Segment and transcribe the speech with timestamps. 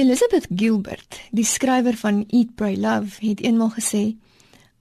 [0.00, 4.16] Elizabeth Gilbert, die skrywer van Eat Pray Love, het eendag gesê,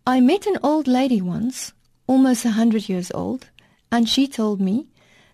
[0.07, 1.73] "I met an old lady once,
[2.05, 3.45] almost a 100 years old,
[3.90, 4.85] and she told me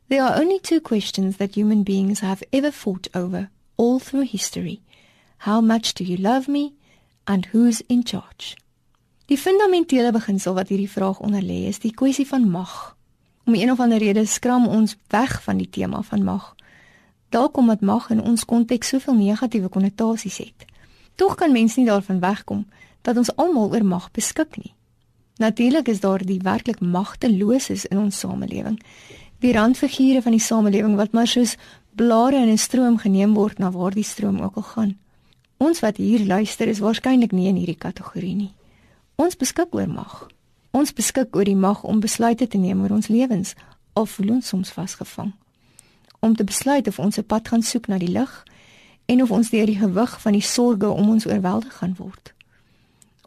[0.07, 4.81] there are only two questions that human beings have ever fought over all through history.
[5.37, 6.73] How much do you love me
[7.23, 8.55] and who's in charge?"
[9.25, 12.97] Die fundamentele beginsel wat hierdie vraag onderlê is die kwessie van mag.
[13.45, 16.55] Om een of ander rede skram ons weg van die tema van mag
[17.35, 20.65] dalk omdat mag in ons konteks soveel negatiewe konnotasies het.
[21.19, 22.63] Tog kan mens nie daarvan wegkom
[23.07, 24.73] dat ons almal oor mag beskik nie.
[25.43, 28.79] Natuurlik is daar die werklik magteloses in ons samelewing.
[29.43, 31.57] Die randfigure van die samelewing wat maar soos
[31.95, 34.97] blare in 'n stroom geneem word na waar die stroom ook al gaan.
[35.57, 38.53] Ons wat hier luister is waarskynlik nie in hierdie kategorie nie.
[39.15, 40.27] Ons beskik oor mag.
[40.71, 43.53] Ons beskik oor die mag om besluite te neem oor ons lewens
[43.93, 45.33] of voel ons soms vasgevang
[46.25, 48.43] om te besluit of ons 'n pad gaan soek na die lig
[49.05, 52.33] en of ons deur die gewig van die sorges om ons oorweldig gaan word.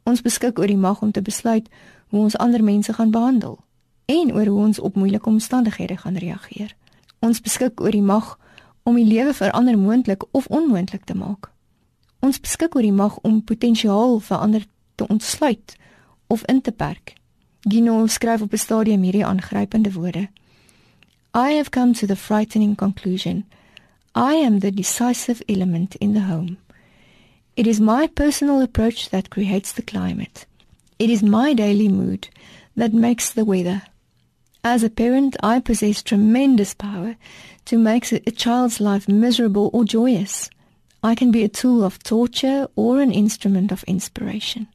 [0.02, 1.68] Ons beskik oor die mag om te besluit
[2.08, 3.58] hoe ons ander mense gaan behandel
[4.04, 6.76] en oor hoe ons op moeilike omstandighede gaan reageer.
[7.18, 8.38] Ons beskik oor die mag
[8.82, 11.50] om die lewe vir ander moontlik of onmoontlik te maak.
[12.18, 15.76] Ons beskik oor die mag om potensiaal vir ander te ontsluit
[16.26, 17.14] of in te perk.
[17.60, 20.28] Gino skryf op 'n stadium hierdie aangrypende woorde.
[21.34, 23.44] I have come to the frightening conclusion
[24.14, 26.58] I am the decisive element in the home.
[27.56, 30.46] It is my personal approach that creates the climate.
[30.98, 32.28] It is my daily mood
[32.74, 33.82] that makes the weather.
[34.64, 37.16] As a parent, I possess tremendous power
[37.66, 40.50] to make a child's life miserable or joyous.
[41.02, 44.66] I can be a tool of torture or an instrument of inspiration.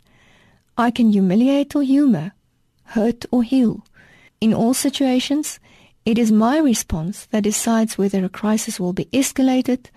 [0.77, 2.31] I can humiliate or humor,
[2.85, 3.83] hurt or heal.
[4.39, 5.59] In all situations,
[6.05, 9.89] It is my response that decides whether a crisis will be escalated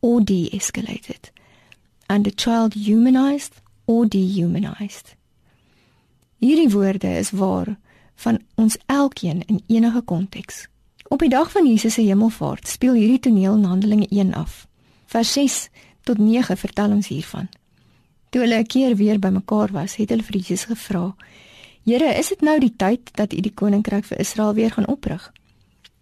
[0.00, 1.30] or de escalated,
[2.08, 5.16] and a child humanized or dehumanized.
[6.38, 7.76] Hierdie woorde is waar
[8.14, 10.68] van ons elkeen in enige konteks.
[11.08, 14.66] Op die dag van Jesus se hemelvaart speel hierdie toneel in Handelinge 1 af.
[15.06, 15.68] Vers 6
[16.02, 17.48] tot 9 vertel ons hiervan.
[18.30, 21.16] Toe hulle 'n keer weer bymekaar was, het hulle vir Jesus gevra:
[21.84, 25.32] "Here, is dit nou die tyd dat U die koninkryk vir Israel weer gaan oprig?"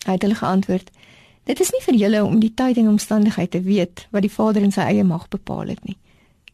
[0.07, 0.91] Hy het hulle geantwoord:
[1.47, 4.63] Dit is nie vir julle om die tyd en omstandigheid te weet wat die Vader
[4.63, 5.97] in sy eie mag bepaal het nie.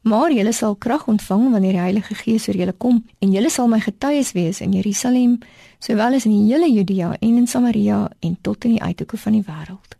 [0.02, 3.68] Maar julle sal krag ontvang wanneer die Heilige Gees oor julle kom en julle sal
[3.70, 5.38] my getuies wees in Jerusalem,
[5.78, 9.38] sowel as in die hele Judea en in Samaria en tot in die uithoeke van
[9.38, 9.96] die wêreld.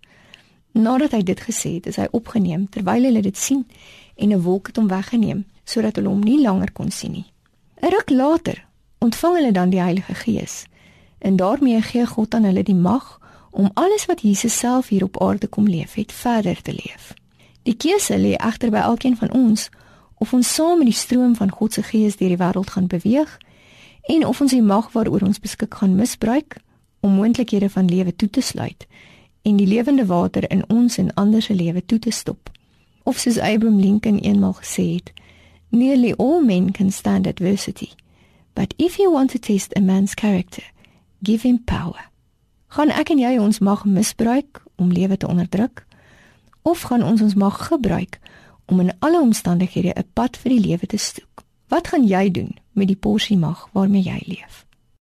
[0.73, 3.63] Nadat hy dit gesê het, is hy opgeneem terwyl hulle dit sien
[4.17, 7.27] en 'n wolk het hom weggeneem sodat hulle hom nie langer kon sien nie.
[7.81, 8.65] 'n Ruk later
[8.99, 10.65] ontvang hulle dan die Heilige Gees
[11.19, 13.21] en daarmee gee God aan hulle die mag
[13.53, 17.15] om alles wat Jesus self hier op aarde kom leef het verder te leef.
[17.63, 19.69] Die keuse lê egter by elkeen van ons
[20.19, 23.39] of ons saam met die stroom van God se gees deur die wêreld gaan beweeg
[24.09, 26.57] en of ons die mag waaroor ons beskik gaan misbruik
[27.01, 28.87] om moontlikhede van lewe toe te sluit
[29.43, 32.51] en die lewende water in ons en ander se lewe toe te stop.
[33.03, 35.13] Of soos Abraham Lincoln eenmaal gesê het,
[35.69, 37.91] nearly all men can stand adversity,
[38.55, 40.63] but if you want to test a man's character,
[41.23, 42.12] give him power
[42.73, 45.85] gaan ek en jy ons mag misbruik om lewe te onderdruk?
[46.63, 48.21] Of gaan ons ons mag gebruik
[48.67, 52.57] om in alle omstandighede 'n pad vir die lewe te soek wat gaan jy doen
[52.73, 54.65] met die porsie mag waarmee jy leef